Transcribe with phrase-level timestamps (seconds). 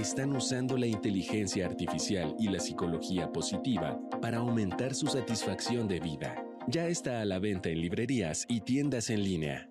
[0.00, 6.44] están usando la inteligencia artificial y la psicología positiva para aumentar su satisfacción de vida.
[6.68, 9.70] Ya está a la venta en librerías y tiendas en línea.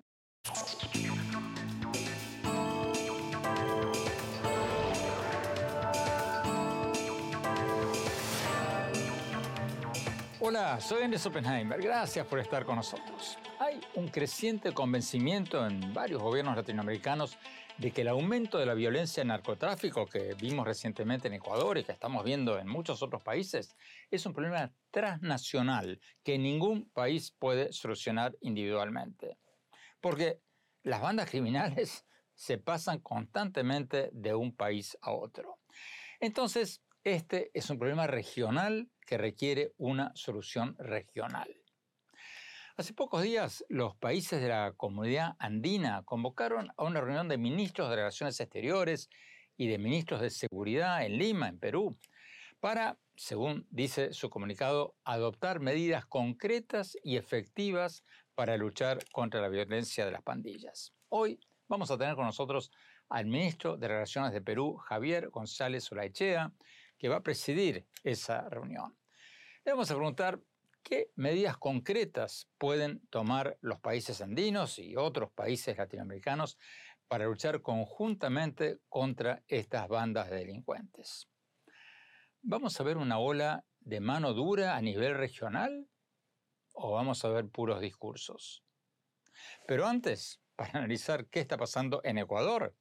[10.39, 11.81] Hola, soy Andrés Oppenheimer.
[11.81, 13.37] Gracias por estar con nosotros.
[13.59, 17.37] Hay un creciente convencimiento en varios gobiernos latinoamericanos
[17.77, 21.83] de que el aumento de la violencia en narcotráfico que vimos recientemente en Ecuador y
[21.83, 23.75] que estamos viendo en muchos otros países
[24.09, 29.37] es un problema transnacional que ningún país puede solucionar individualmente.
[30.01, 30.41] Porque
[30.83, 35.59] las bandas criminales se pasan constantemente de un país a otro.
[36.19, 41.55] Entonces, este es un problema regional que requiere una solución regional.
[42.79, 47.89] Hace pocos días, los países de la comunidad andina convocaron a una reunión de ministros
[47.89, 49.09] de Relaciones Exteriores
[49.57, 51.97] y de ministros de Seguridad en Lima, en Perú,
[52.59, 58.03] para, según dice su comunicado, adoptar medidas concretas y efectivas
[58.35, 60.93] para luchar contra la violencia de las pandillas.
[61.09, 62.69] Hoy vamos a tener con nosotros
[63.09, 66.53] al ministro de Relaciones de Perú, Javier González Olaechea,
[66.99, 68.95] que va a presidir esa reunión.
[69.65, 70.39] Le vamos a preguntar
[70.87, 76.57] qué medidas concretas pueden tomar los países andinos y otros países latinoamericanos
[77.09, 81.27] para luchar conjuntamente contra estas bandas de delincuentes.
[82.41, 85.89] ¿Vamos a ver una ola de mano dura a nivel regional
[86.71, 88.63] o vamos a ver puros discursos?
[89.67, 92.73] Pero antes, para analizar qué está pasando en Ecuador,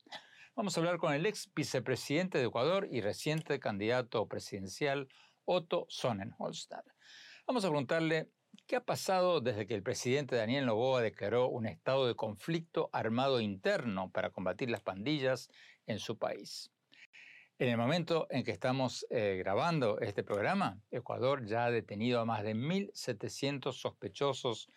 [0.55, 5.07] Vamos a hablar con el ex vicepresidente de Ecuador y reciente candidato presidencial,
[5.45, 6.83] Otto Sonnenholster.
[7.49, 8.29] Vamos a preguntarle
[8.67, 13.41] qué ha pasado desde que el presidente Daniel Noboa declaró un estado de conflicto armado
[13.41, 15.49] interno para combatir las pandillas
[15.87, 16.73] en su país.
[17.61, 22.25] En el momento en que estamos eh, grabando este programa, Ecuador ya ha detenido a
[22.25, 24.69] más de 1.700 sospechosos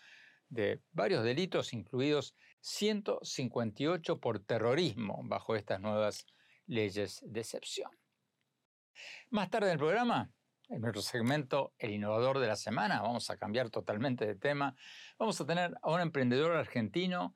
[0.47, 6.27] de varios delitos, incluidos 158 por terrorismo bajo estas nuevas
[6.67, 7.89] leyes de excepción.
[9.31, 10.31] Más tarde en el programa,
[10.69, 14.75] en nuestro segmento El innovador de la semana, vamos a cambiar totalmente de tema,
[15.17, 17.35] vamos a tener a un emprendedor argentino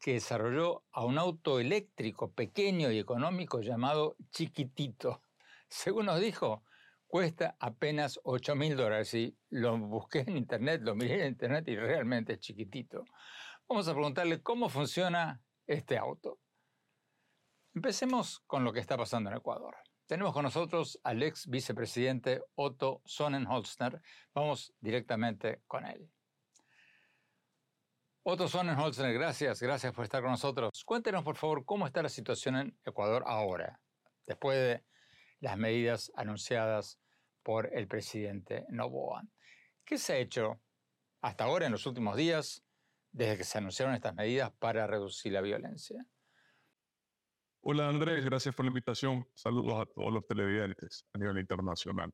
[0.00, 5.22] que desarrolló a un auto eléctrico pequeño y económico llamado Chiquitito.
[5.68, 6.62] Según nos dijo,
[7.08, 9.12] cuesta apenas 8 mil dólares.
[9.14, 13.04] Y lo busqué en internet, lo miré en internet y realmente es chiquitito.
[13.68, 16.38] Vamos a preguntarle cómo funciona este auto.
[17.74, 19.76] Empecemos con lo que está pasando en Ecuador.
[20.08, 24.00] Tenemos con nosotros al ex vicepresidente Otto Sonnenholzner.
[24.32, 26.10] Vamos directamente con él.
[28.22, 30.82] Otto Sonnenholzner, gracias, gracias por estar con nosotros.
[30.86, 33.82] Cuéntenos, por favor, cómo está la situación en Ecuador ahora,
[34.26, 34.82] después de
[35.40, 36.98] las medidas anunciadas
[37.42, 39.24] por el presidente Novoa.
[39.84, 40.58] ¿Qué se ha hecho
[41.20, 42.64] hasta ahora en los últimos días,
[43.12, 46.02] desde que se anunciaron estas medidas para reducir la violencia?
[47.70, 49.26] Hola Andrés, gracias por la invitación.
[49.34, 52.10] Saludos a todos los televidentes a nivel internacional.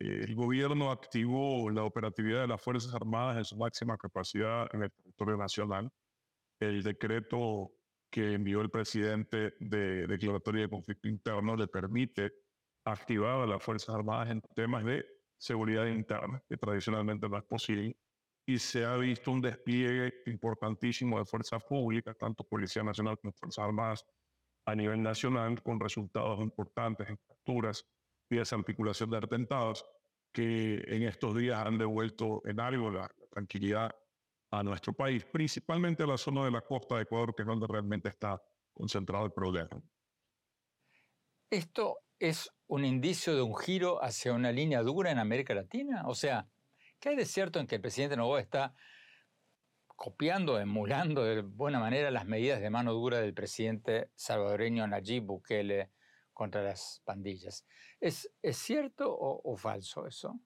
[0.00, 4.82] Eh, el gobierno activó la operatividad de las Fuerzas Armadas en su máxima capacidad en
[4.82, 5.92] el territorio nacional.
[6.58, 7.70] El decreto
[8.10, 12.32] que envió el presidente de declaratoria de conflicto interno le permite
[12.84, 15.06] activar a las Fuerzas Armadas en temas de
[15.38, 17.96] seguridad interna, que tradicionalmente no es posible,
[18.44, 23.64] y se ha visto un despliegue importantísimo de fuerzas públicas, tanto Policía Nacional como Fuerzas
[23.64, 24.04] Armadas
[24.70, 27.86] a nivel nacional, con resultados importantes en capturas
[28.28, 29.84] y desarticulación de atentados,
[30.32, 33.90] que en estos días han devuelto en algo la, la tranquilidad
[34.52, 37.66] a nuestro país, principalmente a la zona de la costa de Ecuador, que es donde
[37.66, 38.40] realmente está
[38.72, 39.80] concentrado el problema.
[41.50, 46.04] ¿Esto es un indicio de un giro hacia una línea dura en América Latina?
[46.06, 46.48] O sea,
[47.00, 48.74] ¿qué hay de cierto en que el presidente Novoa está
[50.00, 55.90] copiando, emulando de buena manera las medidas de mano dura del presidente salvadoreño Nayib Bukele
[56.32, 57.66] contra las pandillas?
[58.00, 60.40] ¿Es, es cierto o, o falso eso?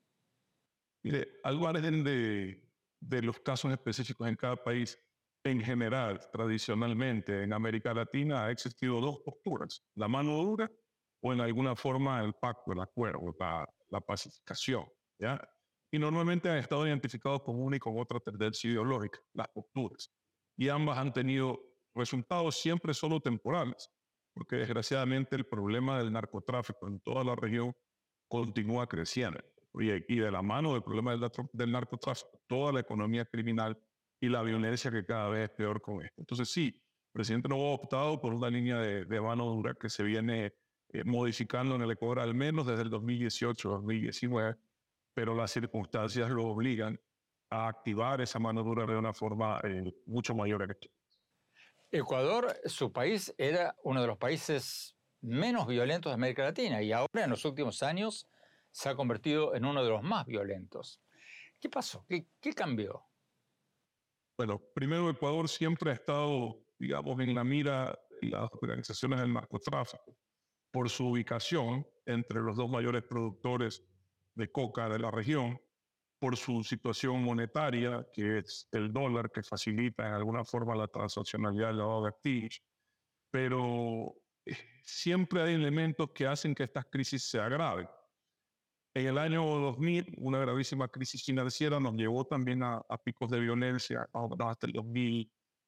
[1.04, 2.68] Mire, al margen de,
[2.98, 4.98] de los casos específicos en cada país,
[5.44, 10.68] en general, tradicionalmente en América Latina ha existido dos posturas, la mano dura
[11.22, 14.84] o en alguna forma el pacto, el acuerdo, la, la pacificación.
[15.16, 15.40] ¿ya?
[15.94, 20.10] Y normalmente han estado identificados con una y con otra tendencia ideológica, las posturas.
[20.56, 21.60] Y ambas han tenido
[21.94, 23.88] resultados siempre solo temporales,
[24.32, 27.76] porque desgraciadamente el problema del narcotráfico en toda la región
[28.26, 29.38] continúa creciendo.
[29.78, 33.80] Y de la mano del problema del, del narcotráfico, toda la economía criminal
[34.20, 36.20] y la violencia que cada vez es peor con esto.
[36.22, 39.88] Entonces sí, el presidente no ha optado por una línea de, de mano dura que
[39.88, 40.56] se viene
[40.88, 44.58] eh, modificando en el Ecuador al menos desde el 2018-2019,
[45.14, 47.00] pero las circunstancias lo obligan
[47.50, 50.76] a activar esa mano dura de una forma eh, mucho mayor.
[51.90, 57.24] Ecuador, su país, era uno de los países menos violentos de América Latina y ahora
[57.24, 58.28] en los últimos años
[58.72, 61.00] se ha convertido en uno de los más violentos.
[61.60, 62.04] ¿Qué pasó?
[62.08, 63.06] ¿Qué, qué cambió?
[64.36, 70.16] Bueno, primero Ecuador siempre ha estado, digamos, en la mira de las organizaciones del narcotráfico
[70.72, 73.84] por su ubicación entre los dos mayores productores
[74.34, 75.60] de coca de la región,
[76.18, 81.68] por su situación monetaria, que es el dólar, que facilita en alguna forma la transaccionalidad
[81.68, 82.62] del lavado de activos,
[83.30, 84.14] pero
[84.46, 87.88] eh, siempre hay elementos que hacen que estas crisis se agraven.
[88.96, 93.40] En el año 2000, una gravísima crisis financiera nos llevó también a, a picos de
[93.40, 94.72] violencia hasta el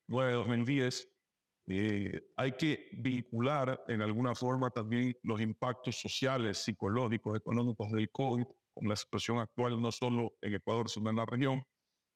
[0.08, 1.08] 2009-2010
[1.68, 8.44] eh, hay que vincular en alguna forma también los impactos sociales, psicológicos, económicos del COVID
[8.72, 11.64] con la situación actual, no solo en Ecuador, sino en la región.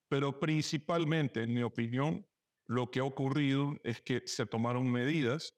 [0.09, 2.25] Pero principalmente, en mi opinión,
[2.67, 5.53] lo que ha ocurrido es que se tomaron medidas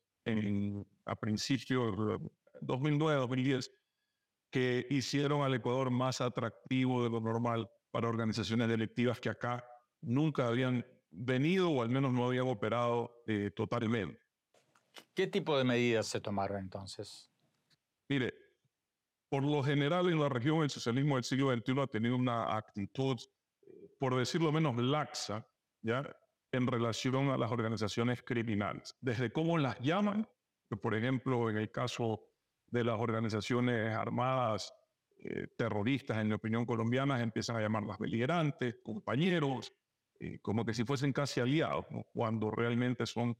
[1.05, 2.29] a principios de
[2.61, 3.69] 2009-2010
[4.51, 9.65] que hicieron al Ecuador más atractivo de lo normal para organizaciones delictivas que acá
[10.01, 14.19] nunca habían venido o al menos no habían operado eh, totalmente.
[15.13, 17.31] ¿Qué tipo de medidas se tomaron entonces?
[18.09, 18.33] Mire,
[19.29, 23.19] por lo general en la región el socialismo del siglo XXI ha tenido una actitud,
[23.97, 25.47] por decirlo menos, laxa,
[25.81, 26.03] ¿ya?
[26.51, 28.95] en relación a las organizaciones criminales.
[29.01, 30.27] Desde cómo las llaman,
[30.69, 32.23] que por ejemplo en el caso
[32.67, 34.73] de las organizaciones armadas
[35.17, 39.73] eh, terroristas, en mi opinión colombianas, empiezan a llamarlas beligerantes, compañeros,
[40.23, 43.37] eh, como que si fuesen casi aliados, cuando realmente son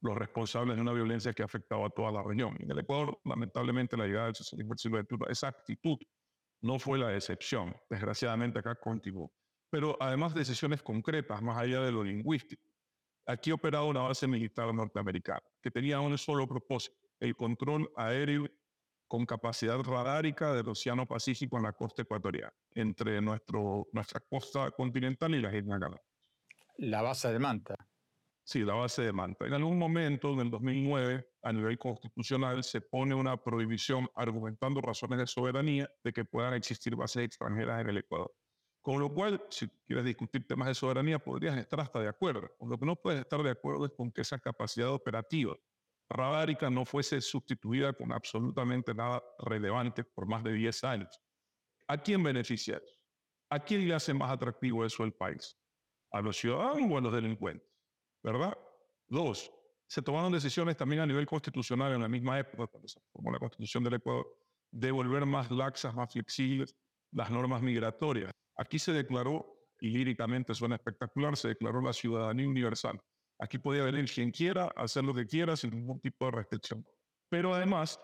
[0.00, 2.56] los responsables de una violencia que ha afectado a toda la región.
[2.60, 5.98] En el Ecuador, lamentablemente, la llegada del socialismo del siglo esa actitud
[6.62, 7.74] no fue la excepción.
[7.88, 9.32] Desgraciadamente, acá continuó.
[9.70, 12.62] Pero además de decisiones concretas, más allá de lo lingüístico,
[13.26, 18.48] aquí operaba una base militar norteamericana que tenía un solo propósito, el control aéreo
[19.08, 25.34] con capacidad radárica del Océano Pacífico en la costa ecuatoriana, entre nuestro, nuestra costa continental
[25.34, 26.09] y las Islas Galápagos.
[26.80, 27.74] La base de Manta.
[28.42, 29.46] Sí, la base de Manta.
[29.46, 35.18] En algún momento, en el 2009, a nivel constitucional, se pone una prohibición argumentando razones
[35.18, 38.34] de soberanía de que puedan existir bases extranjeras en el Ecuador.
[38.80, 42.50] Con lo cual, si quieres discutir temas de soberanía, podrías estar hasta de acuerdo.
[42.66, 45.54] Lo que no puedes estar de acuerdo es con que esa capacidad operativa
[46.08, 51.20] radárica no fuese sustituida con absolutamente nada relevante por más de 10 años.
[51.88, 52.96] ¿A quién beneficia eso?
[53.50, 55.59] ¿A quién le hace más atractivo eso el país?
[56.12, 57.68] A los ciudadanos o a los delincuentes,
[58.22, 58.56] ¿verdad?
[59.08, 59.50] Dos,
[59.86, 63.38] se tomaron decisiones también a nivel constitucional en la misma época, cuando se formó la
[63.38, 64.26] constitución del Ecuador,
[64.70, 66.74] de volver más laxas, más flexibles
[67.12, 68.30] las normas migratorias.
[68.56, 73.00] Aquí se declaró, y líricamente suena espectacular, se declaró la ciudadanía universal.
[73.40, 76.86] Aquí podía venir quien quiera, hacer lo que quiera sin ningún tipo de restricción.
[77.28, 77.98] Pero además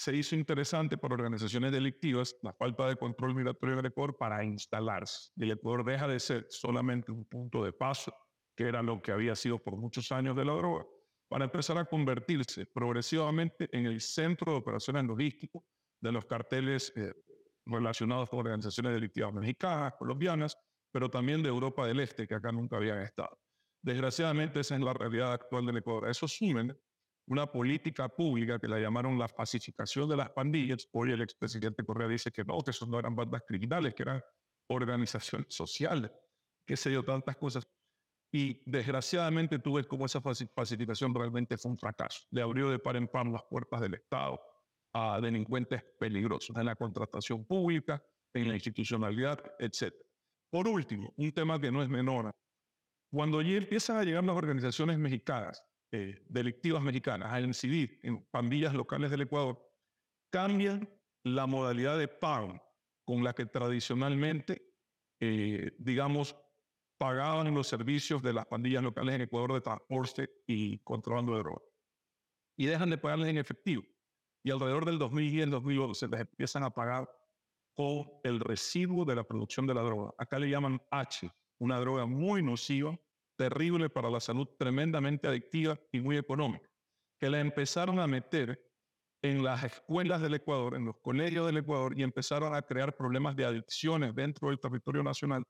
[0.00, 4.42] se hizo interesante para organizaciones delictivas la falta de control migratorio en el Ecuador para
[4.42, 5.30] instalarse.
[5.36, 8.10] El Ecuador deja de ser solamente un punto de paso,
[8.56, 10.86] que era lo que había sido por muchos años de la droga,
[11.28, 15.62] para empezar a convertirse progresivamente en el centro de operaciones logísticas
[16.00, 17.12] de los carteles eh,
[17.66, 20.56] relacionados con organizaciones delictivas mexicanas, colombianas,
[20.90, 23.38] pero también de Europa del Este, que acá nunca habían estado.
[23.82, 26.08] Desgraciadamente, esa es la realidad actual del Ecuador.
[26.08, 26.74] Eso sumen
[27.30, 30.88] una política pública que la llamaron la pacificación de las pandillas.
[30.92, 34.20] Hoy el expresidente Correa dice que no, que eso no eran bandas criminales, que eran
[34.68, 36.10] organizaciones sociales,
[36.66, 37.68] qué sé yo, tantas cosas.
[38.32, 42.20] Y desgraciadamente tú ves cómo esa pacificación realmente fue un fracaso.
[42.32, 44.40] Le abrió de par en par las puertas del Estado
[44.92, 48.02] a delincuentes peligrosos en la contratación pública,
[48.34, 49.94] en la institucionalidad, etc.
[50.50, 52.32] Por último, un tema que no es menor.
[53.12, 58.74] Cuando ya empiezan a llegar las organizaciones mexicanas, eh, delictivas mexicanas, a incidir en pandillas
[58.74, 59.60] locales del Ecuador,
[60.30, 60.88] cambian
[61.24, 62.60] la modalidad de pago
[63.04, 64.62] con la que tradicionalmente,
[65.20, 66.36] eh, digamos,
[66.98, 71.62] pagaban los servicios de las pandillas locales en Ecuador de transporte y contrabando de droga.
[72.56, 73.82] Y dejan de pagarles en efectivo.
[74.44, 77.10] Y alrededor del 2010-2011 les empiezan a pagar
[77.74, 80.12] con el residuo de la producción de la droga.
[80.18, 82.98] Acá le llaman H, una droga muy nociva,
[83.40, 86.68] terrible para la salud, tremendamente adictiva y muy económica,
[87.18, 88.62] que la empezaron a meter
[89.22, 93.34] en las escuelas del Ecuador, en los colegios del Ecuador, y empezaron a crear problemas
[93.34, 95.42] de adicciones dentro del territorio nacional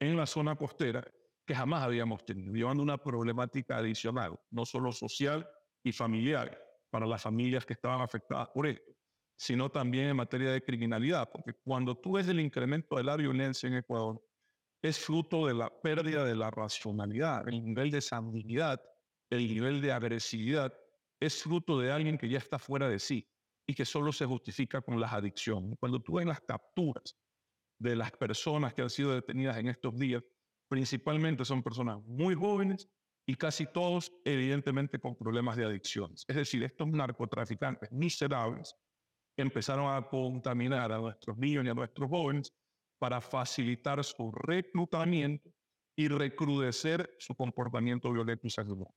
[0.00, 1.04] en la zona costera
[1.46, 5.48] que jamás habíamos tenido, llevando una problemática adicional, no solo social
[5.84, 6.60] y familiar,
[6.90, 8.90] para las familias que estaban afectadas por esto,
[9.38, 13.68] sino también en materia de criminalidad, porque cuando tú ves el incremento de la violencia
[13.68, 14.20] en Ecuador,
[14.82, 18.80] es fruto de la pérdida de la racionalidad, el nivel de sanguinidad,
[19.30, 20.72] el nivel de agresividad,
[21.20, 23.28] es fruto de alguien que ya está fuera de sí
[23.66, 25.76] y que solo se justifica con las adicciones.
[25.80, 27.16] Cuando tú ves las capturas
[27.78, 30.22] de las personas que han sido detenidas en estos días,
[30.68, 32.88] principalmente son personas muy jóvenes
[33.26, 36.24] y casi todos evidentemente con problemas de adicciones.
[36.28, 38.74] Es decir, estos narcotraficantes miserables
[39.36, 42.52] empezaron a contaminar a nuestros niños y a nuestros jóvenes
[42.98, 45.50] para facilitar su reclutamiento
[45.96, 48.94] y recrudecer su comportamiento violento y sanguinario.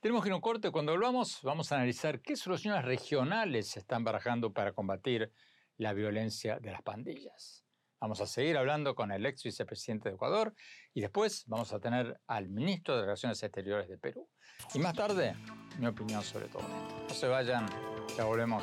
[0.00, 0.70] Tenemos que ir a un corte.
[0.70, 5.32] Cuando volvamos, vamos a analizar qué soluciones regionales se están barajando para combatir
[5.78, 7.64] la violencia de las pandillas.
[8.00, 10.54] Vamos a seguir hablando con el ex vicepresidente de Ecuador
[10.92, 14.28] y después vamos a tener al ministro de Relaciones Exteriores de Perú.
[14.74, 15.34] Y más tarde,
[15.78, 17.04] mi opinión sobre todo esto.
[17.08, 17.66] No se vayan,
[18.14, 18.62] ya volvemos.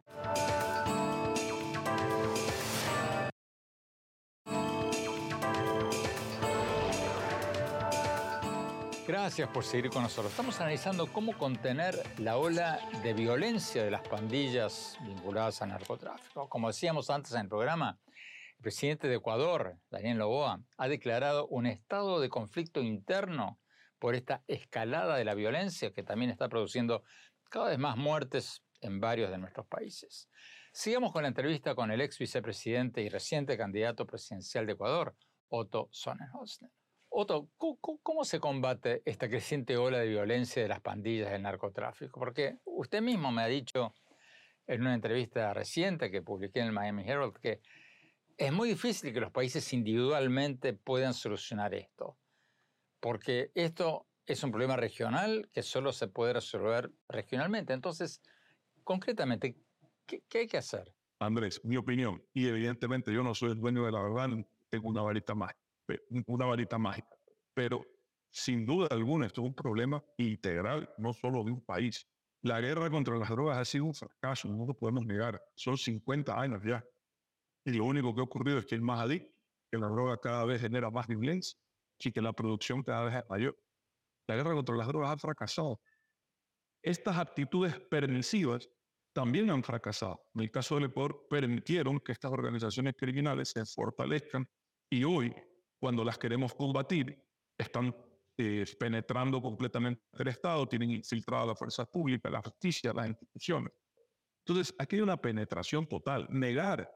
[9.11, 10.31] Gracias por seguir con nosotros.
[10.31, 16.47] Estamos analizando cómo contener la ola de violencia de las pandillas vinculadas al narcotráfico.
[16.47, 21.65] Como decíamos antes en el programa, el presidente de Ecuador, Daniel Loboa, ha declarado un
[21.65, 23.59] estado de conflicto interno
[23.99, 27.03] por esta escalada de la violencia que también está produciendo
[27.49, 30.29] cada vez más muertes en varios de nuestros países.
[30.73, 35.15] Sigamos con la entrevista con el ex vicepresidente y reciente candidato presidencial de Ecuador,
[35.49, 36.71] Otto Sonnenhosner.
[37.09, 42.19] Otto, ¿cómo se combate esta creciente ola de violencia de las pandillas del narcotráfico?
[42.19, 43.93] Porque usted mismo me ha dicho
[44.65, 47.61] en una entrevista reciente que publiqué en el Miami Herald que
[48.37, 52.17] es muy difícil que los países individualmente puedan solucionar esto,
[53.01, 57.73] porque esto es un problema regional que solo se puede resolver regionalmente.
[57.73, 58.21] Entonces,
[58.83, 59.55] concretamente,
[60.05, 60.93] ¿qué, qué hay que hacer?
[61.19, 64.29] Andrés, mi opinión, y evidentemente yo no soy el dueño de la verdad,
[64.69, 65.53] tengo una varita más
[66.27, 67.15] una varita mágica.
[67.53, 67.85] Pero
[68.29, 72.07] sin duda alguna esto es un problema integral, no solo de un país.
[72.43, 75.41] La guerra contra las drogas ha sido un fracaso, no lo podemos negar.
[75.55, 76.83] Son 50 años ya.
[77.65, 79.31] Y lo único que ha ocurrido es que el más adicto,
[79.69, 81.57] que la droga cada vez genera más violencia
[81.99, 83.55] y que la producción cada vez es mayor.
[84.27, 85.79] La guerra contra las drogas ha fracasado.
[86.81, 88.69] Estas actitudes permisivas
[89.13, 90.23] también han fracasado.
[90.33, 94.47] En el caso del Ecuador, permitieron que estas organizaciones criminales se fortalezcan
[94.89, 95.33] y hoy,
[95.79, 97.23] cuando las queremos combatir,
[97.57, 97.95] están
[98.37, 103.71] eh, penetrando completamente el Estado, tienen infiltrado a las fuerzas públicas, la justicia, las instituciones.
[104.45, 106.27] Entonces, aquí hay una penetración total.
[106.29, 106.89] Negar,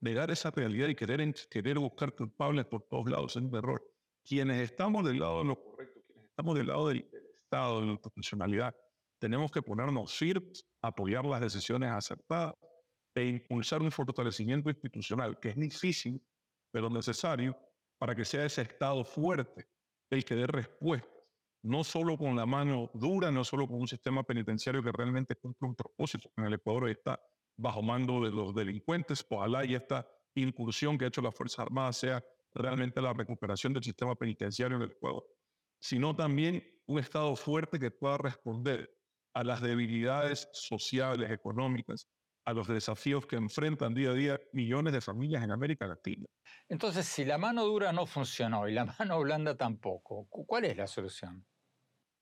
[0.00, 3.84] negar esa realidad y querer, querer buscar culpables por todos lados es un error.
[4.24, 7.08] Quienes estamos del lado de lo correcto, quienes estamos del lado del,
[7.42, 8.76] Estado, de la profesionalidad,
[9.18, 12.54] tenemos que ponernos firmes, apoyar las decisiones aceptadas
[13.14, 16.22] e impulsar un fortalecimiento institucional que es difícil,
[16.70, 17.56] pero necesario
[17.98, 19.68] para que sea ese Estado fuerte
[20.10, 21.10] el que dé respuestas,
[21.64, 25.68] no solo con la mano dura, no solo con un sistema penitenciario que realmente cumple
[25.68, 26.30] un propósito.
[26.36, 27.20] En el Ecuador está
[27.58, 31.96] bajo mando de los delincuentes, ojalá y esta incursión que ha hecho las Fuerzas Armadas
[31.96, 35.26] sea realmente la recuperación del sistema penitenciario en el Ecuador,
[35.80, 38.97] sino también un Estado fuerte que pueda responder
[39.38, 42.08] a las debilidades sociales, económicas,
[42.44, 46.26] a los desafíos que enfrentan día a día millones de familias en América Latina.
[46.68, 50.88] Entonces, si la mano dura no funcionó y la mano blanda tampoco, ¿cuál es la
[50.88, 51.46] solución?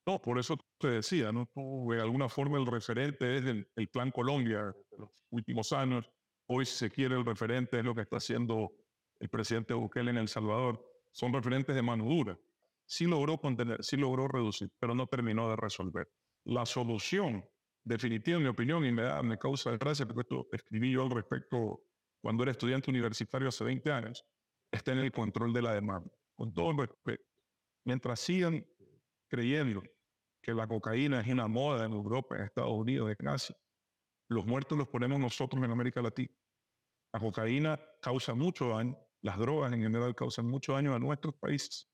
[0.07, 1.49] No, por eso te decía, ¿no?
[1.55, 6.11] de alguna forma el referente es el, Plan Colombia de los últimos años.
[6.49, 8.73] Hoy, si se quiere, el referente es lo que está haciendo
[9.21, 10.85] el presidente Bukele en El Salvador.
[11.13, 12.39] Son referentes de mano dura.
[12.85, 16.07] Sí logró contener, sí logró reducir, pero no terminó de resolver.
[16.47, 17.45] La solución
[17.85, 21.11] definitiva, en mi opinión, y me, da, me causa gracia, porque esto escribí yo al
[21.11, 21.83] respecto
[22.23, 24.25] cuando era estudiante universitario hace 20 años,
[24.73, 26.11] está en el control de la demanda.
[26.37, 27.25] Con todo el respeto.
[27.85, 28.67] Mientras sigan
[29.29, 29.83] creyendo
[30.43, 33.57] que la cocaína es una moda en Europa, en Estados Unidos, en Asia,
[34.29, 36.35] los muertos los ponemos nosotros en América Latina.
[37.13, 41.89] La cocaína causa mucho daño, las drogas en general causan mucho daño a nuestros países,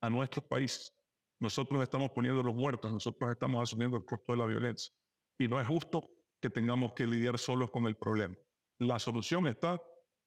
[0.00, 0.95] a nuestros países.
[1.38, 4.92] Nosotros estamos poniendo los muertos, nosotros estamos asumiendo el costo de la violencia.
[5.38, 6.08] Y no es justo
[6.40, 8.34] que tengamos que lidiar solos con el problema.
[8.78, 9.80] La solución está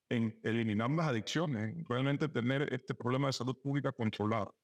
[0.08, 4.54] en eliminar las adicciones, en realmente tener este problema de salud pública controlado.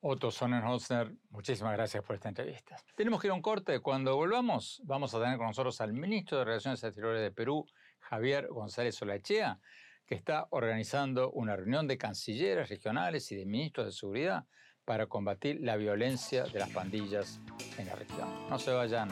[0.00, 2.76] Otto Sonnenholzner, muchísimas gracias por esta entrevista.
[2.94, 3.80] Tenemos que ir a un corte.
[3.80, 7.66] Cuando volvamos, vamos a tener con nosotros al ministro de Relaciones Exteriores de Perú,
[8.00, 9.58] Javier González Olachea,
[10.04, 14.46] que está organizando una reunión de cancilleres regionales y de ministros de seguridad
[14.84, 17.40] para combatir la violencia de las pandillas
[17.78, 18.28] en la región.
[18.50, 19.08] No se vayan,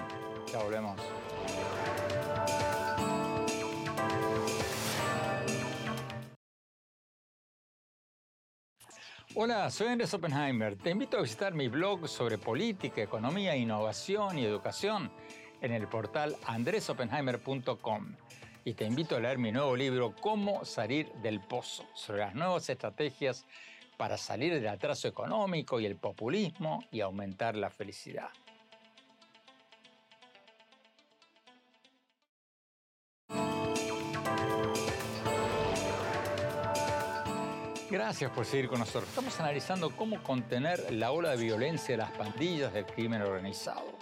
[0.53, 1.01] ya volvemos.
[9.35, 10.77] Hola, soy Andrés Oppenheimer.
[10.77, 15.11] Te invito a visitar mi blog sobre política, economía, innovación y educación
[15.63, 18.15] en el portal andresoppenheimer.com.
[18.65, 22.69] Y te invito a leer mi nuevo libro Cómo salir del pozo, sobre las nuevas
[22.69, 23.47] estrategias
[24.03, 28.31] para salir del atraso económico y el populismo y aumentar la felicidad.
[37.89, 39.09] Gracias por seguir con nosotros.
[39.09, 43.97] Estamos analizando cómo contener la ola de violencia de las pandillas del crimen organizado.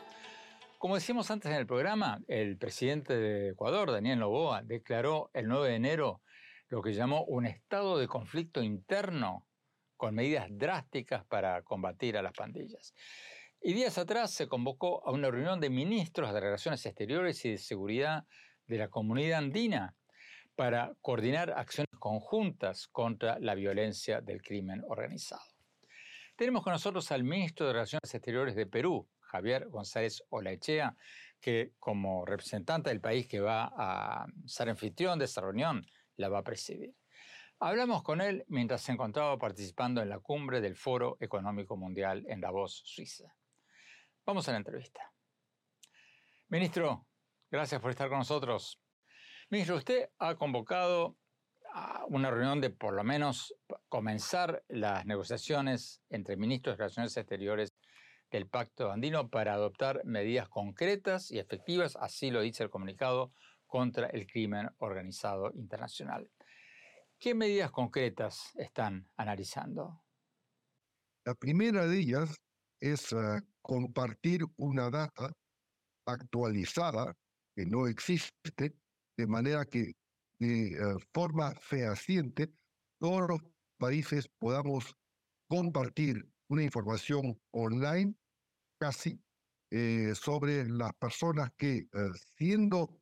[0.79, 5.69] Como decíamos antes en el programa, el presidente de Ecuador, Daniel Noboa, declaró el 9
[5.69, 6.23] de enero
[6.69, 9.45] lo que llamó un estado de conflicto interno
[10.01, 12.95] con medidas drásticas para combatir a las pandillas.
[13.61, 17.59] Y días atrás se convocó a una reunión de ministros de Relaciones Exteriores y de
[17.59, 18.25] Seguridad
[18.67, 19.95] de la Comunidad Andina
[20.57, 25.45] para coordinar acciones conjuntas contra la violencia del crimen organizado.
[26.35, 30.97] Tenemos con nosotros al ministro de Relaciones Exteriores de Perú, Javier González Olaechea,
[31.43, 35.85] que como representante del país que va a ser anfitrión de esta reunión,
[36.17, 36.95] la va a presidir.
[37.63, 42.41] Hablamos con él mientras se encontraba participando en la cumbre del Foro Económico Mundial en
[42.41, 43.37] Davos, Suiza.
[44.25, 45.13] Vamos a la entrevista.
[46.49, 47.07] Ministro,
[47.51, 48.81] gracias por estar con nosotros.
[49.51, 51.19] Ministro, usted ha convocado
[51.75, 53.55] a una reunión de por lo menos
[53.91, 57.75] comenzar las negociaciones entre ministros de Relaciones Exteriores
[58.31, 63.35] del Pacto Andino para adoptar medidas concretas y efectivas, así lo dice el comunicado,
[63.67, 66.31] contra el crimen organizado internacional.
[67.21, 70.03] ¿Qué medidas concretas están analizando?
[71.27, 72.35] La primera de ellas
[72.81, 73.17] es eh,
[73.61, 75.31] compartir una data
[76.07, 77.15] actualizada
[77.55, 78.75] que no existe
[79.19, 79.93] de manera que
[80.39, 80.79] de eh,
[81.13, 82.55] forma fehaciente
[82.99, 83.41] todos los
[83.79, 84.95] países podamos
[85.47, 88.15] compartir una información online
[88.81, 89.21] casi
[89.71, 91.89] eh, sobre las personas que, eh,
[92.39, 92.99] siendo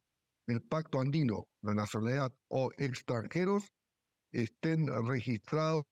[0.49, 3.65] el pacto andino, la nacionalidad o extranjeros,
[4.33, 5.85] estén registrados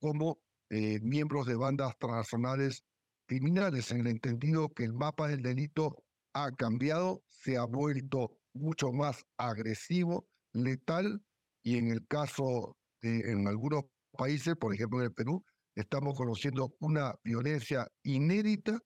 [0.00, 0.38] como
[0.70, 2.84] miembros de bandas transnacionales
[3.26, 8.92] criminales, en el entendido que el mapa del delito ha cambiado, se ha vuelto mucho
[8.92, 11.22] más agresivo, letal,
[11.62, 13.84] y en el caso de en algunos
[14.16, 18.78] países, por ejemplo en el Perú, estamos conociendo una violencia inédita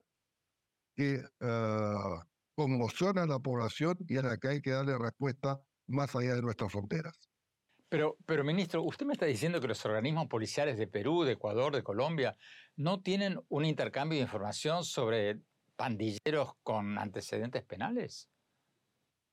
[0.94, 6.14] que ah, conmociona a la población y a la que hay que darle respuesta más
[6.14, 7.31] allá de nuestras fronteras.
[7.92, 11.74] Pero, pero, ministro, usted me está diciendo que los organismos policiales de Perú, de Ecuador,
[11.76, 12.34] de Colombia,
[12.74, 15.42] no tienen un intercambio de información sobre
[15.76, 18.30] pandilleros con antecedentes penales.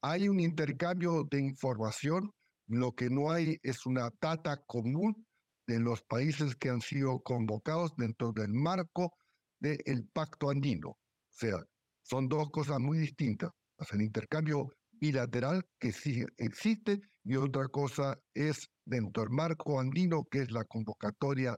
[0.01, 2.33] Hay un intercambio de información,
[2.67, 5.25] lo que no hay es una data común
[5.65, 9.13] de los países que han sido convocados dentro del marco
[9.61, 10.89] del pacto andino.
[10.89, 10.99] O
[11.31, 11.63] sea,
[12.01, 13.51] son dos cosas muy distintas.
[13.93, 20.39] el intercambio bilateral que sí existe y otra cosa es dentro del marco andino, que
[20.39, 21.57] es la convocatoria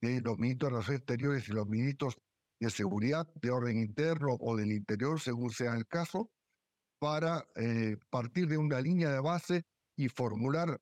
[0.00, 2.16] de los ministros de Relaciones Exteriores y los ministros
[2.60, 6.30] de Seguridad, de Orden Interno o del Interior, según sea el caso,
[7.00, 9.64] para eh, partir de una línea de base
[9.96, 10.80] y formular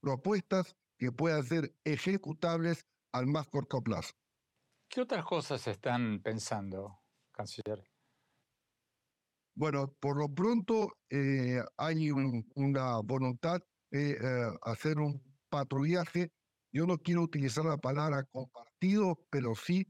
[0.00, 4.12] propuestas que puedan ser ejecutables al más corto plazo.
[4.88, 7.00] ¿Qué otras cosas están pensando,
[7.32, 7.93] canciller?
[9.56, 14.18] Bueno, por lo pronto eh, hay una voluntad de eh,
[14.62, 16.32] hacer un patrullaje.
[16.72, 19.86] Yo no quiero utilizar la palabra compartido, pero sí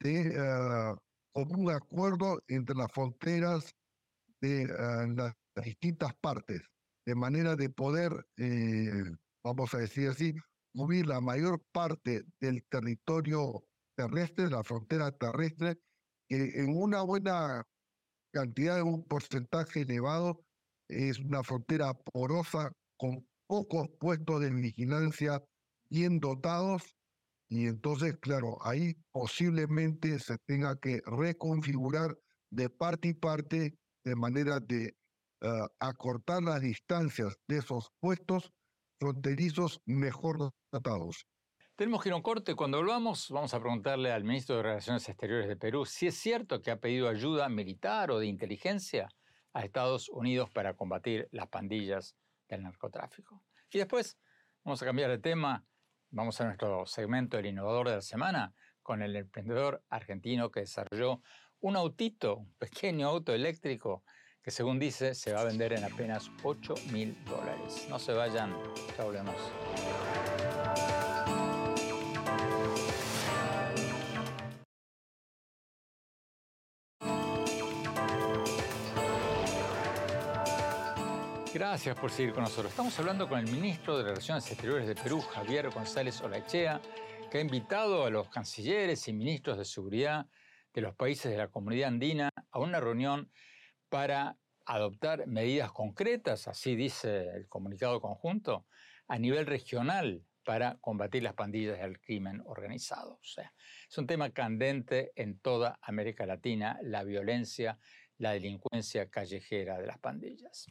[0.00, 0.96] de uh,
[1.32, 3.74] un acuerdo entre las fronteras
[4.42, 6.60] de las distintas partes,
[7.06, 8.12] de manera de poder,
[9.42, 10.34] vamos a decir así,
[10.74, 13.64] cubrir la mayor parte del territorio
[13.96, 15.78] terrestre, la frontera terrestre,
[16.28, 17.66] en una buena
[18.36, 20.44] cantidad de un porcentaje elevado,
[20.88, 25.42] es una frontera porosa con pocos puestos de vigilancia
[25.88, 26.82] bien dotados
[27.48, 32.18] y entonces, claro, ahí posiblemente se tenga que reconfigurar
[32.50, 34.94] de parte y parte de manera de
[35.42, 38.52] ah, acortar las distancias de esos puestos
[39.00, 41.24] fronterizos mejor dotados.
[41.76, 42.54] Tenemos que ir a un corte.
[42.54, 46.62] Cuando volvamos, vamos a preguntarle al ministro de Relaciones Exteriores de Perú si es cierto
[46.62, 49.10] que ha pedido ayuda militar o de inteligencia
[49.52, 52.16] a Estados Unidos para combatir las pandillas
[52.48, 53.42] del narcotráfico.
[53.70, 54.18] Y después
[54.64, 55.66] vamos a cambiar de tema.
[56.08, 61.20] Vamos a nuestro segmento El Innovador de la Semana con el emprendedor argentino que desarrolló
[61.60, 64.02] un autito, un pequeño auto eléctrico
[64.42, 67.86] que según dice se va a vender en apenas 8 mil dólares.
[67.90, 68.56] No se vayan,
[68.96, 69.36] ya volvemos.
[81.76, 82.70] Gracias por seguir con nosotros.
[82.70, 86.80] Estamos hablando con el ministro de Relaciones Exteriores de Perú, Javier González Olachea,
[87.30, 90.26] que ha invitado a los cancilleres y ministros de seguridad
[90.72, 93.30] de los países de la comunidad andina a una reunión
[93.90, 98.66] para adoptar medidas concretas, así dice el comunicado conjunto,
[99.06, 103.18] a nivel regional para combatir las pandillas del crimen organizado.
[103.20, 103.52] O sea,
[103.86, 107.78] es un tema candente en toda América Latina, la violencia,
[108.16, 110.68] la delincuencia callejera de las pandillas.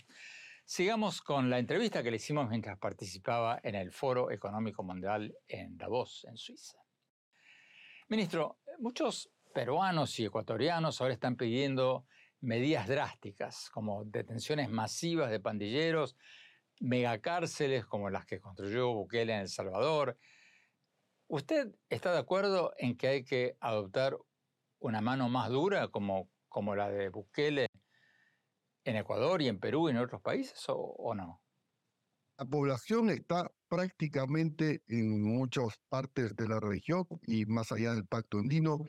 [0.67, 5.77] Sigamos con la entrevista que le hicimos mientras participaba en el Foro Económico Mundial en
[5.77, 6.79] Davos, en Suiza.
[8.07, 12.07] Ministro, muchos peruanos y ecuatorianos ahora están pidiendo
[12.41, 16.17] medidas drásticas, como detenciones masivas de pandilleros,
[16.79, 20.17] megacárceles como las que construyó Bukele en El Salvador.
[21.27, 24.17] ¿Usted está de acuerdo en que hay que adoptar
[24.79, 27.67] una mano más dura como, como la de Bukele
[28.85, 31.41] en Ecuador y en Perú y en otros países o, no?
[32.37, 38.39] La población está prácticamente en muchas partes de la región y más allá del pacto
[38.39, 38.85] andino,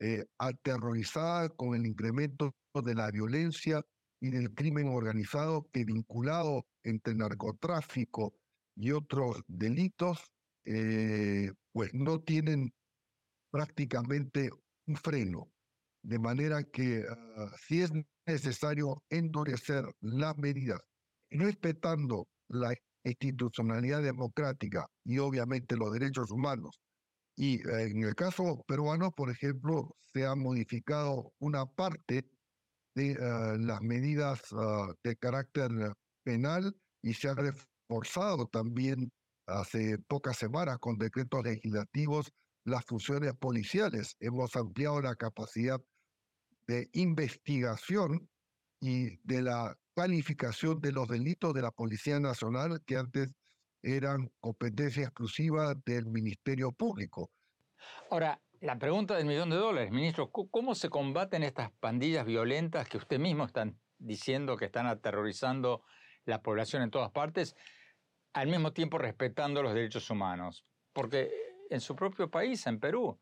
[0.00, 3.82] eh, aterrorizada con el incremento de la violencia
[4.20, 8.34] y del crimen organizado que vinculado entre narcotráfico
[8.76, 10.32] y otros delitos,
[10.64, 12.72] eh, pues no tienen
[13.50, 14.50] prácticamente
[14.86, 15.50] un freno.
[16.02, 17.92] De manera que ah, si es
[18.26, 20.80] necesario endurecer las medidas,
[21.30, 26.80] respetando la institucionalidad democrática y obviamente los derechos humanos.
[27.36, 32.24] Y eh, en el caso peruano, por ejemplo, se ha modificado una parte
[32.94, 33.18] de eh,
[33.58, 35.70] las medidas ah, de carácter
[36.22, 39.12] penal y se ha reforzado también
[39.46, 42.32] hace pocas semanas con decretos legislativos
[42.64, 44.16] las funciones policiales.
[44.20, 45.80] Hemos ampliado la capacidad
[46.66, 48.28] de investigación
[48.80, 53.28] y de la calificación de los delitos de la Policía Nacional que antes
[53.82, 57.30] eran competencia exclusiva del Ministerio Público.
[58.10, 62.96] Ahora, La pregunta del millón de dólares, ministro, ¿cómo se combaten estas pandillas violentas que
[62.96, 65.82] usted mismo están diciendo que están aterrorizando
[66.24, 67.54] la población en todas partes,
[68.32, 70.64] al mismo tiempo respetando los derechos humanos?
[70.94, 71.30] Porque
[71.68, 73.20] en su propio país, en Perú,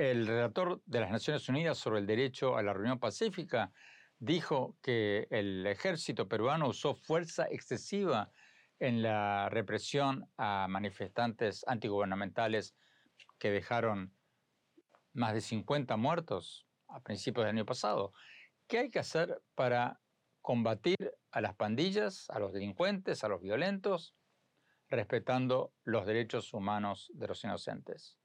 [0.00, 3.70] el relator de las Naciones Unidas sobre el derecho a la reunión pacífica
[4.18, 8.32] dijo que el ejército peruano usó fuerza excesiva
[8.78, 12.74] en la represión a manifestantes antigubernamentales
[13.38, 14.16] que dejaron
[15.12, 18.14] más de 50 muertos a principios del año pasado.
[18.68, 20.00] ¿Qué hay que hacer para
[20.40, 20.96] combatir
[21.30, 24.16] a las pandillas, a los delincuentes, a los violentos,
[24.88, 28.19] respetando los derechos humanos de los inocentes?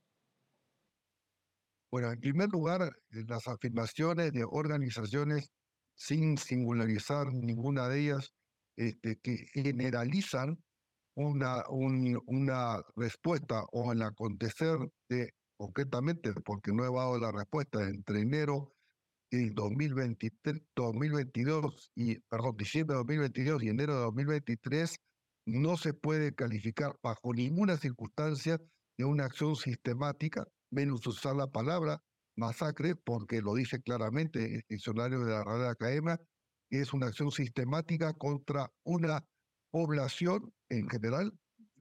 [1.91, 5.49] Bueno, en primer lugar, las afirmaciones de organizaciones
[5.95, 8.33] sin singularizar ninguna de ellas,
[8.77, 10.61] este, que generalizan
[11.15, 14.77] una, una respuesta o el acontecer
[15.09, 18.73] de, concretamente, porque no he dado la respuesta, entre enero
[19.31, 24.97] y 2023, 2022 y, perdón, diciembre de 2022 y enero de 2023,
[25.47, 28.59] no se puede calificar bajo ninguna circunstancia
[28.97, 32.01] de una acción sistemática menos usar la palabra
[32.35, 36.19] masacre, porque lo dice claramente el diccionario de la Real Academia,
[36.69, 39.25] es una acción sistemática contra una
[39.71, 41.37] población en general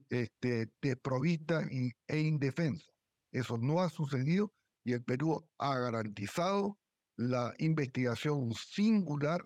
[0.09, 1.67] este, desprovista
[2.07, 2.91] e indefensa.
[3.31, 6.77] Eso no ha sucedido y el Perú ha garantizado
[7.17, 9.41] la investigación singular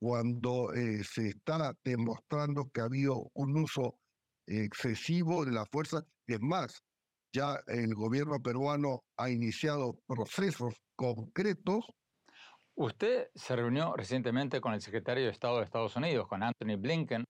[0.00, 3.98] cuando eh, se está demostrando que ha habido un uso
[4.46, 6.04] excesivo de la fuerza.
[6.26, 6.82] Es más,
[7.32, 11.86] ya el gobierno peruano ha iniciado procesos concretos.
[12.74, 17.24] Usted se reunió recientemente con el secretario de Estado de Estados Unidos, con Anthony Blinken,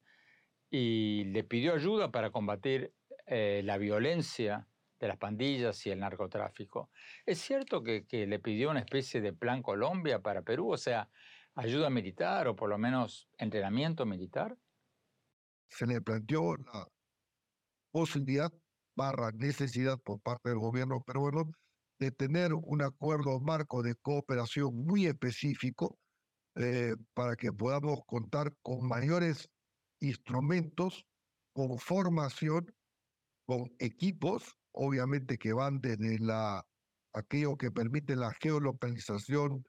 [0.70, 2.92] y le pidió ayuda para combatir
[3.26, 4.66] eh, la violencia
[4.98, 6.90] de las pandillas y el narcotráfico.
[7.24, 11.08] ¿Es cierto que, que, le pidió una especie de plan Colombia para Perú, o sea,
[11.54, 14.56] ayuda militar o por lo menos entrenamiento militar?
[15.68, 16.88] Se le planteó la
[17.90, 18.52] posibilidad
[18.96, 21.52] barra necesidad por parte del gobierno peruano
[21.98, 25.98] de tener un acuerdo marco de cooperación muy específico
[26.56, 29.48] eh, para que podamos contar con mayores
[30.00, 31.06] instrumentos,
[31.52, 32.74] con formación,
[33.46, 36.66] con equipos, obviamente que van desde la,
[37.14, 39.64] aquello que permite la geolocalización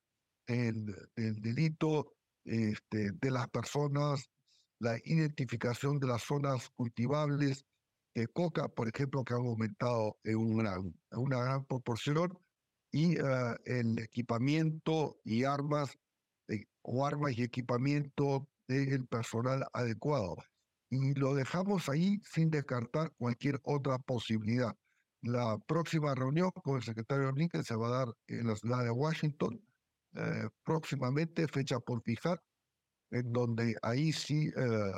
[0.47, 2.13] del, del delito
[2.45, 4.29] este, de las personas,
[4.79, 7.65] la identificación de las zonas cultivables,
[8.25, 10.79] coca, por ejemplo, que ha aumentado en una,
[11.11, 12.35] una gran proporción,
[12.91, 15.97] y ah, el equipamiento y armas,
[16.47, 20.37] eh, o armas y equipamiento del personal adecuado.
[20.89, 24.73] Y lo dejamos ahí sin descartar cualquier otra posibilidad.
[25.21, 28.91] La próxima reunión con el secretario Blinken se va a dar en la ciudad de
[28.91, 29.61] Washington,
[30.15, 32.41] eh, próximamente, fecha por fijar,
[33.11, 34.91] en donde ahí sí eh,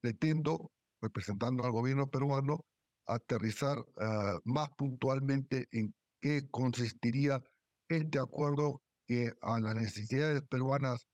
[0.00, 0.72] pretendo
[1.06, 2.64] representando al gobierno peruano,
[3.06, 7.42] aterrizar ah, más puntualmente en qué consistiría
[7.88, 11.06] este acuerdo que a las necesidades peruanas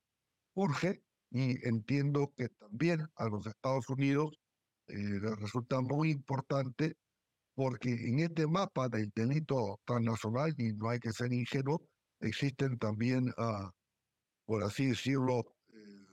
[0.54, 4.38] urge y entiendo que también a los Estados Unidos
[4.88, 6.96] eh, les resulta muy importante
[7.54, 11.82] porque en este mapa del delito transnacional, y no hay que ser ingenuo,
[12.20, 13.70] existen también, uh,
[14.46, 16.06] por así decirlo, eh,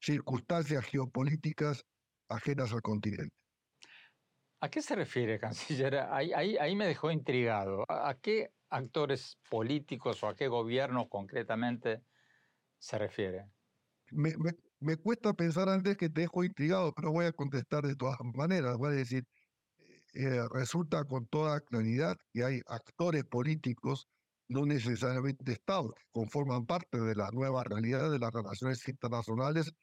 [0.00, 1.84] circunstancias geopolíticas
[2.28, 3.34] ajenas al continente.
[4.64, 5.94] ¿A qué se refiere, canciller?
[6.10, 7.84] Ahí, ahí, me dejó intrigado.
[7.86, 12.02] ¿A, qué actores políticos o a qué gobiernos concretamente
[12.78, 13.46] se refiere?
[14.10, 14.34] Me,
[14.80, 18.78] me, cuesta pensar antes que te dejo intrigado, pero voy a contestar de todas maneras.
[18.78, 19.24] Voy a decir,
[20.14, 24.08] eh, resulta con toda claridad que hay actores políticos,
[24.48, 29.74] no necesariamente Estados, que conforman parte de la nueva realidad de las relaciones internacionales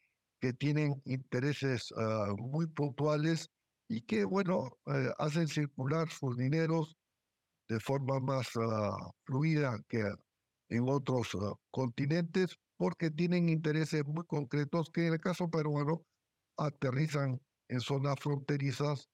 [0.41, 3.49] que tienen intereses ah, muy puntuales
[3.87, 6.97] y que, bueno, eh, hacen circular sus dineros
[7.69, 10.03] de forma más ah, fluida que
[10.69, 16.03] en otros ah, continentes porque tienen intereses muy concretos que en el caso peruano
[16.57, 19.09] aterrizan en zonas fronterizas,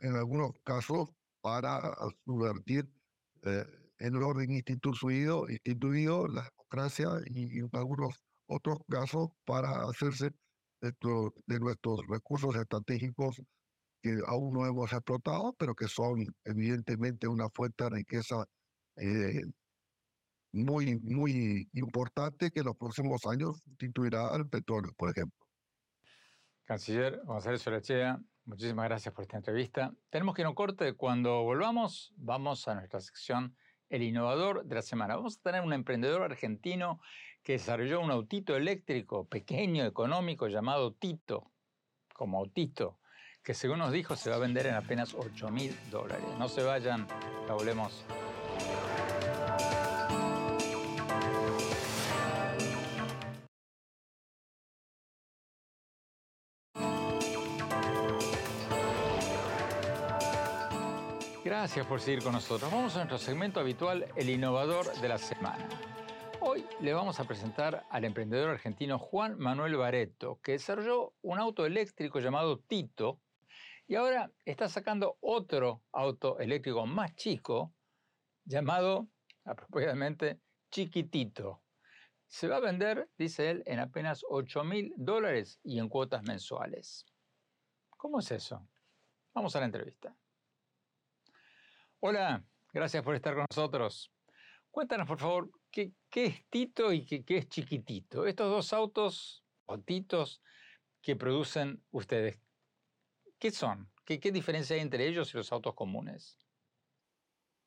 [0.00, 1.08] en algunos casos
[1.40, 2.88] para subvertir
[3.42, 3.64] eh,
[3.98, 10.30] el orden instituido, instituido, la democracia y en algunos otros casos para hacerse
[10.80, 13.40] de, nuestros recursos estratégicos
[14.02, 18.44] que aún no hemos explotado, pero que son evidentemente una fuente de riqueza
[18.96, 19.42] eh,
[20.52, 25.46] muy, muy importante que en los próximos años sustituirá al petróleo, por ejemplo.
[26.64, 29.94] Canciller González Solachea, muchísimas gracias por esta entrevista.
[30.10, 30.94] Tenemos que ir a un corte.
[30.94, 33.56] Cuando volvamos, vamos a nuestra sección
[33.88, 35.16] el innovador de la semana.
[35.16, 37.00] Vamos a tener un emprendedor argentino
[37.48, 41.50] que desarrolló un autito eléctrico pequeño, económico, llamado Tito,
[42.12, 42.98] como autito,
[43.42, 46.26] que según nos dijo se va a vender en apenas 8 mil dólares.
[46.38, 47.08] No se vayan,
[47.46, 48.04] la volvemos.
[61.42, 62.70] Gracias por seguir con nosotros.
[62.70, 65.66] Vamos a nuestro segmento habitual, el innovador de la semana.
[66.50, 71.66] Hoy le vamos a presentar al emprendedor argentino Juan Manuel Bareto, que desarrolló un auto
[71.66, 73.20] eléctrico llamado Tito
[73.86, 77.74] y ahora está sacando otro auto eléctrico más chico
[78.46, 79.08] llamado,
[79.44, 81.60] apropiadamente, Chiquitito.
[82.26, 87.04] Se va a vender, dice él, en apenas 8 mil dólares y en cuotas mensuales.
[87.90, 88.66] ¿Cómo es eso?
[89.34, 90.16] Vamos a la entrevista.
[92.00, 94.10] Hola, gracias por estar con nosotros.
[94.70, 98.26] Cuéntanos, por favor, ¿qué, es Tito y qué, es Chiquitito?
[98.26, 100.42] Estos dos autos o Titos
[101.00, 102.38] que producen ustedes,
[103.38, 103.90] ¿qué son?
[104.04, 106.38] ¿Qué, diferencia hay entre ellos y los autos comunes?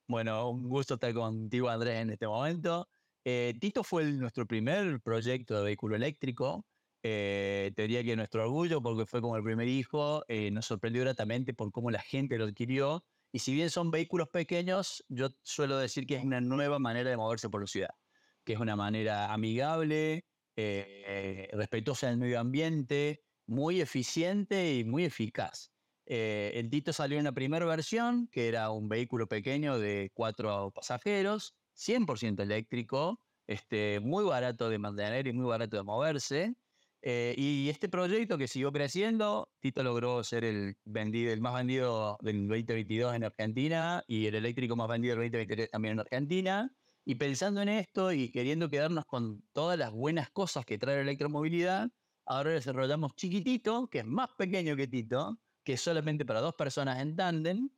[0.07, 2.89] Bueno, un gusto estar contigo, Andrés, en este momento.
[3.23, 6.65] Eh, Tito fue nuestro primer proyecto de vehículo eléctrico.
[7.03, 11.03] Eh, te diría que nuestro orgullo, porque fue como el primer hijo, eh, nos sorprendió
[11.03, 15.77] gratamente por cómo la gente lo adquirió y si bien son vehículos pequeños, yo suelo
[15.77, 17.95] decir que es una nueva manera de moverse por la ciudad,
[18.43, 25.71] que es una manera amigable, eh, respetuosa del medio ambiente, muy eficiente y muy eficaz.
[26.05, 30.71] Eh, el Tito salió en la primera versión, que era un vehículo pequeño de cuatro
[30.71, 36.55] pasajeros, 100% eléctrico, este, muy barato de mantener y muy barato de moverse.
[37.03, 42.17] Eh, y este proyecto que siguió creciendo, Tito logró ser el, vendido, el más vendido
[42.21, 46.71] del 2022 en Argentina y el eléctrico más vendido del 2023 también en Argentina.
[47.03, 51.01] Y pensando en esto y queriendo quedarnos con todas las buenas cosas que trae la
[51.01, 51.89] electromovilidad,
[52.25, 56.99] ahora desarrollamos Chiquitito, que es más pequeño que Tito, que es solamente para dos personas
[56.99, 57.69] en tándem,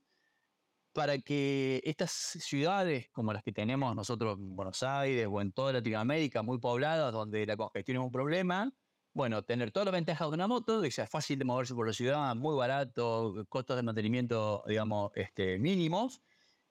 [0.91, 5.71] para que estas ciudades como las que tenemos nosotros en Buenos Aires o en toda
[5.71, 8.71] Latinoamérica, muy pobladas, donde la congestión es un problema,
[9.13, 11.87] bueno, tener todas las ventajas de una moto, de que sea fácil de moverse por
[11.87, 16.21] la ciudad, muy barato, costos de mantenimiento, digamos, este, mínimos,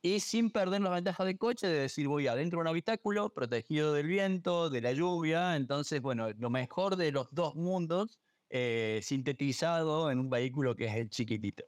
[0.02, 3.92] y sin perder las ventajas del coche, de decir, voy adentro de un habitáculo, protegido
[3.92, 10.10] del viento, de la lluvia, entonces, bueno, lo mejor de los dos mundos, eh, sintetizado
[10.10, 11.64] en un vehículo que es el chiquitito.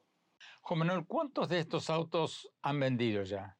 [0.63, 3.57] Juan Manuel, ¿cuántos de estos autos han vendido ya?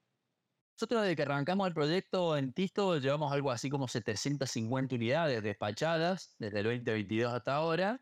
[0.77, 6.35] Nosotros desde que arrancamos el proyecto en Tisto llevamos algo así como 750 unidades despachadas
[6.39, 8.01] desde el 2022 hasta ahora.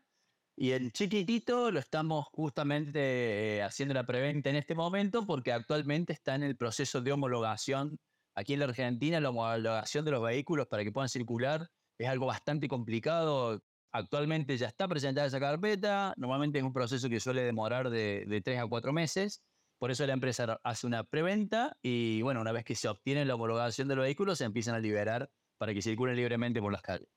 [0.55, 6.13] Y el chiquitito lo estamos justamente eh, haciendo la preventa en este momento porque actualmente
[6.13, 7.99] está en el proceso de homologación.
[8.33, 12.25] Aquí en la Argentina la homologación de los vehículos para que puedan circular es algo
[12.25, 13.61] bastante complicado.
[13.91, 16.15] Actualmente ya está presentada esa carpeta.
[16.17, 19.43] Normalmente es un proceso que suele demorar de, de tres a cuatro meses.
[19.83, 23.35] Por eso la empresa hace una preventa y bueno, una vez que se obtiene la
[23.35, 27.09] homologación del vehículo, se empiezan a liberar para que circulen libremente por las calles.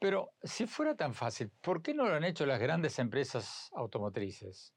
[0.00, 4.74] Pero si fuera tan fácil, ¿por qué no lo han hecho las grandes empresas automotrices?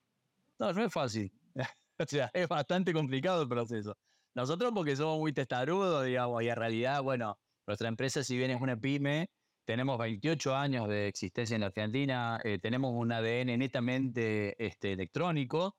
[0.59, 1.33] No, no es fácil.
[1.97, 3.97] o sea, es bastante complicado el proceso.
[4.35, 8.61] Nosotros porque somos muy testarudos, digamos, y en realidad, bueno, nuestra empresa, si bien es
[8.61, 9.31] una pyme,
[9.65, 15.75] tenemos 28 años de existencia en la Argentina, eh, tenemos un ADN netamente este, electrónico,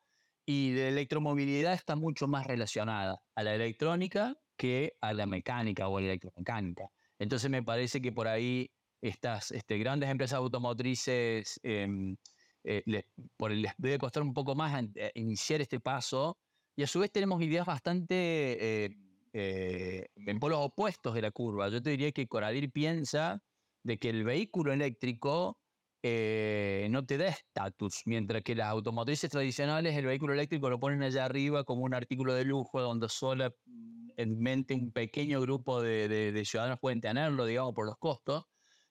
[0.50, 5.96] y la electromovilidad está mucho más relacionada a la electrónica que a la mecánica o
[5.96, 6.90] a la electromecánica.
[7.20, 8.68] Entonces me parece que por ahí
[9.00, 12.16] estas este, grandes empresas automotrices em,
[12.64, 13.04] eh, les,
[13.36, 16.36] por, les debe costar un poco más eh, iniciar este paso
[16.74, 21.68] y a su vez tenemos ideas bastante eh, en polos opuestos de la curva.
[21.68, 23.40] Yo te diría que Coradir piensa
[23.84, 25.60] de que el vehículo eléctrico
[26.02, 31.02] eh, no te da estatus, mientras que las automotrices tradicionales el vehículo eléctrico lo ponen
[31.02, 37.02] allá arriba como un artículo de lujo donde solamente un pequeño grupo de, ciudadanos pueden
[37.02, 38.44] tenerlo, digamos, por los costos.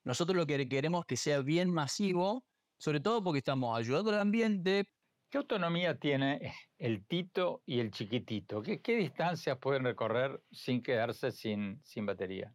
[0.04, 2.46] Nosotros lo que queremos es que sea bien masivo,
[2.78, 4.88] sobre todo porque estamos ayudando al ambiente.
[5.32, 8.62] ¿Qué autonomía tiene el Tito y el Chiquitito?
[8.62, 12.54] ¿Qué, qué distancias pueden recorrer sin quedarse sin, sin batería?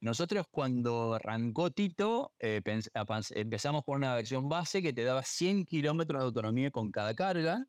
[0.00, 2.62] Nosotros cuando arrancó Tito, eh,
[3.30, 7.66] empezamos por una versión base que te daba 100 kilómetros de autonomía con cada carga,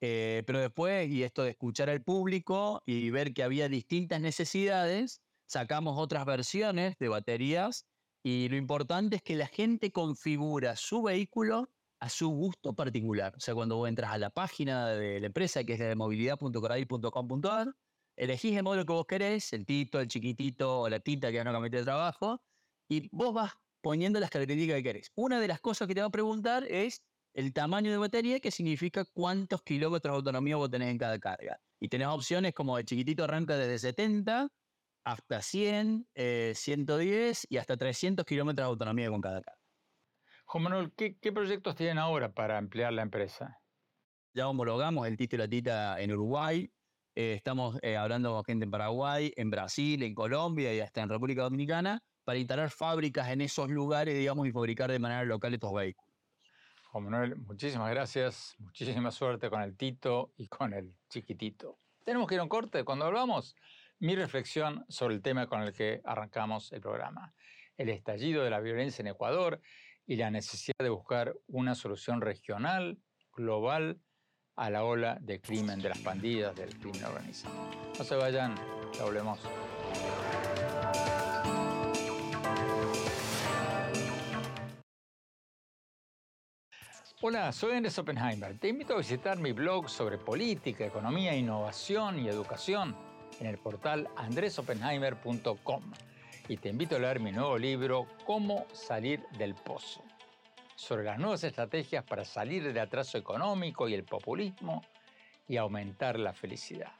[0.00, 5.20] eh, pero después, y esto de escuchar al público y ver que había distintas necesidades,
[5.46, 7.86] sacamos otras versiones de baterías
[8.22, 13.34] y lo importante es que la gente configura su vehículo a su gusto particular.
[13.36, 17.74] O sea, cuando vos entras a la página de la empresa, que es de movilidad.corail.com.ar,
[18.18, 21.52] elegís el modelo que vos querés, el tito, el chiquitito o la tinta que no
[21.52, 22.42] cambiar de trabajo,
[22.88, 25.12] y vos vas poniendo las características que querés.
[25.14, 27.02] Una de las cosas que te va a preguntar es
[27.34, 31.60] el tamaño de batería, que significa cuántos kilómetros de autonomía vos tenés en cada carga.
[31.78, 34.48] Y tenés opciones como el chiquitito arranca desde 70
[35.04, 36.08] hasta 100,
[36.54, 39.62] 110 eh, y hasta 300 kilómetros de autonomía con cada carga.
[40.46, 43.60] Juan Manuel, ¿qué, proyectos tienen ahora para emplear la empresa?
[44.34, 46.70] Ya homologamos el Tito y la Tita en Uruguay,
[47.18, 51.08] eh, estamos eh, hablando con gente en Paraguay, en Brasil, en Colombia y hasta en
[51.08, 55.74] República Dominicana para instalar fábricas en esos lugares, digamos, y fabricar de manera local estos
[55.74, 56.14] vehículos.
[56.92, 61.80] Juan Manuel, muchísimas gracias, muchísima suerte con el Tito y con el chiquitito.
[62.04, 62.84] Tenemos que ir a un corte.
[62.84, 63.56] Cuando hablamos,
[63.98, 67.34] mi reflexión sobre el tema con el que arrancamos el programa,
[67.76, 69.60] el estallido de la violencia en Ecuador
[70.06, 72.96] y la necesidad de buscar una solución regional,
[73.34, 73.98] global,
[74.58, 77.54] a la ola de crimen de las pandillas, del crimen organizado.
[77.96, 78.54] No se vayan,
[78.92, 79.38] ya volvemos.
[87.20, 88.58] Hola, soy Andrés Oppenheimer.
[88.58, 92.94] Te invito a visitar mi blog sobre política, economía, innovación y educación
[93.40, 95.82] en el portal andresoppenheimer.com.
[96.48, 100.02] Y te invito a leer mi nuevo libro, Cómo salir del pozo,
[100.78, 104.84] sobre las nuevas estrategias para salir del atraso económico y el populismo
[105.48, 106.92] y aumentar la felicidad.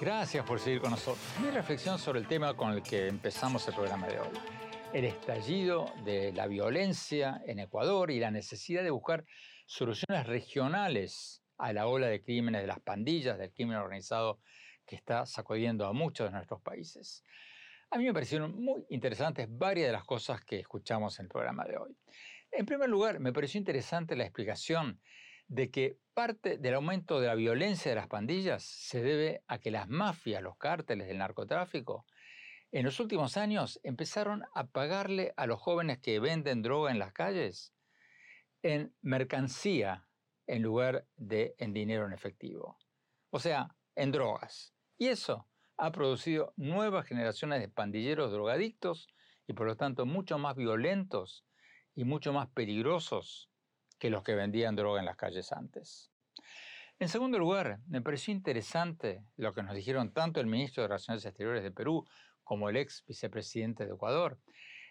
[0.00, 1.18] Gracias por seguir con nosotros.
[1.42, 4.38] Mi reflexión sobre el tema con el que empezamos el programa de hoy.
[4.92, 9.24] El estallido de la violencia en Ecuador y la necesidad de buscar
[9.66, 14.40] soluciones regionales a la ola de crímenes de las pandillas, del crimen organizado
[14.86, 17.24] que está sacudiendo a muchos de nuestros países.
[17.90, 21.64] A mí me parecieron muy interesantes varias de las cosas que escuchamos en el programa
[21.64, 21.96] de hoy.
[22.50, 25.00] En primer lugar, me pareció interesante la explicación
[25.46, 29.70] de que parte del aumento de la violencia de las pandillas se debe a que
[29.70, 32.06] las mafias, los cárteles del narcotráfico,
[32.70, 37.12] en los últimos años empezaron a pagarle a los jóvenes que venden droga en las
[37.12, 37.72] calles
[38.62, 40.07] en mercancía
[40.48, 42.78] en lugar de en dinero en efectivo.
[43.30, 44.74] O sea, en drogas.
[44.96, 45.46] Y eso
[45.76, 49.06] ha producido nuevas generaciones de pandilleros drogadictos
[49.46, 51.44] y por lo tanto mucho más violentos
[51.94, 53.50] y mucho más peligrosos
[53.98, 56.10] que los que vendían droga en las calles antes.
[56.98, 61.24] En segundo lugar, me pareció interesante lo que nos dijeron tanto el ministro de Relaciones
[61.24, 62.04] Exteriores de Perú
[62.42, 64.38] como el ex vicepresidente de Ecuador,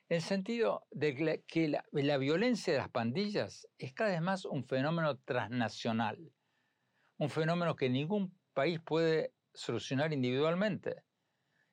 [0.09, 4.45] en el sentido de que la, la violencia de las pandillas es cada vez más
[4.45, 6.31] un fenómeno transnacional,
[7.17, 11.03] un fenómeno que ningún país puede solucionar individualmente.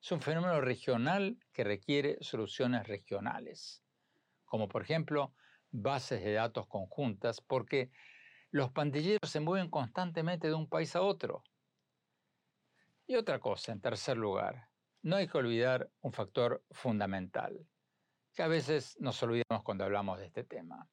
[0.03, 3.85] Es un fenómeno regional que requiere soluciones regionales,
[4.45, 5.35] como por ejemplo
[5.71, 7.91] bases de datos conjuntas, porque
[8.51, 11.45] los pandilleros se mueven constantemente de un país a otro.
[13.07, 14.71] Y otra cosa, en tercer lugar,
[15.03, 17.69] no hay que olvidar un factor fundamental,
[18.35, 20.89] que a veces nos olvidamos cuando hablamos de este tema.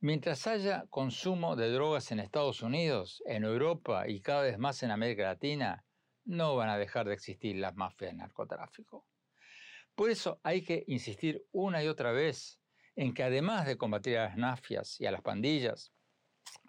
[0.00, 4.90] Mientras haya consumo de drogas en Estados Unidos, en Europa y cada vez más en
[4.90, 5.84] América Latina,
[6.24, 9.06] no van a dejar de existir las mafias de narcotráfico.
[9.94, 12.60] Por eso hay que insistir una y otra vez
[12.94, 15.92] en que además de combatir a las mafias y a las pandillas,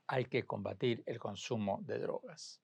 [0.08, 2.62] hay que combatir el consumo de drogas.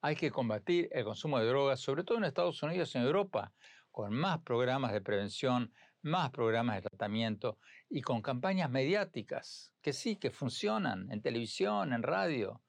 [0.00, 3.52] Hay que combatir el consumo de drogas, sobre todo en Estados Unidos y en Europa,
[3.90, 10.16] con más programas de prevención, más programas de tratamiento y con campañas mediáticas que sí,
[10.16, 12.62] que funcionan en televisión, en radio,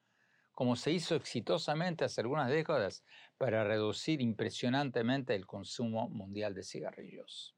[0.52, 3.04] como se hizo exitosamente hace algunas décadas
[3.38, 7.56] para reducir impresionantemente el consumo mundial de cigarrillos.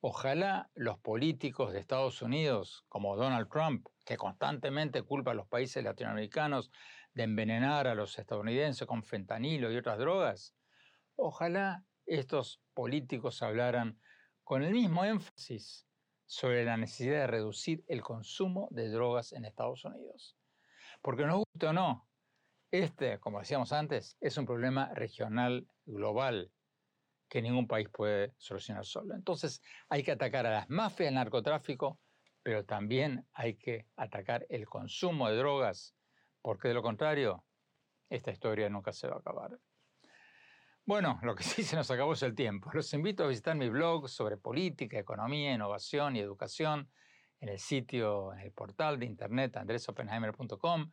[0.00, 5.84] Ojalá los políticos de Estados Unidos, como Donald Trump, que constantemente culpa a los países
[5.84, 6.72] latinoamericanos
[7.14, 10.56] de envenenar a los estadounidenses con fentanilo y otras drogas,
[11.14, 14.00] ojalá estos políticos hablaran
[14.44, 15.86] con el mismo énfasis
[16.26, 20.36] sobre la necesidad de reducir el consumo de drogas en Estados Unidos.
[21.02, 22.08] Porque nos guste o no,
[22.70, 26.50] este, como decíamos antes, es un problema regional global
[27.28, 29.14] que ningún país puede solucionar solo.
[29.14, 32.00] Entonces hay que atacar a las mafias del narcotráfico,
[32.42, 35.94] pero también hay que atacar el consumo de drogas,
[36.40, 37.44] porque de lo contrario,
[38.08, 39.58] esta historia nunca se va a acabar.
[40.84, 42.70] Bueno, lo que sí se nos acabó es el tiempo.
[42.72, 46.90] Los invito a visitar mi blog sobre política, economía, innovación y educación
[47.40, 50.90] en el sitio, en el portal de internet andresopenheimer.com.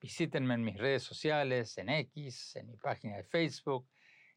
[0.00, 3.86] Visítenme en mis redes sociales, en X, en mi página de Facebook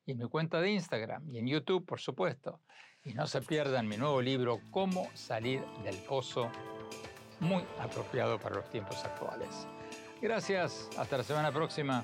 [0.05, 2.61] y mi cuenta de Instagram y en YouTube, por supuesto.
[3.03, 6.51] Y no se pierdan mi nuevo libro, Cómo salir del pozo,
[7.39, 9.67] muy apropiado para los tiempos actuales.
[10.21, 12.03] Gracias, hasta la semana próxima.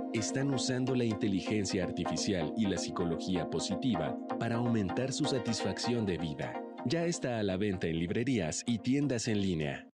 [0.13, 6.61] están usando la inteligencia artificial y la psicología positiva para aumentar su satisfacción de vida.
[6.85, 9.90] Ya está a la venta en librerías y tiendas en línea.